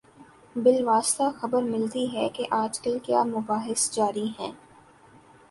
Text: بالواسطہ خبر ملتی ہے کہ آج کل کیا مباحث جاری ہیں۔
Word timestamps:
بالواسطہ 0.55 1.23
خبر 1.39 1.61
ملتی 1.63 2.05
ہے 2.13 2.27
کہ 2.29 2.45
آج 2.51 2.79
کل 2.79 2.97
کیا 3.03 3.23
مباحث 3.23 3.89
جاری 3.91 4.27
ہیں۔ 4.39 4.51